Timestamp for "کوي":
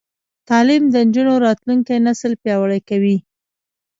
2.89-3.17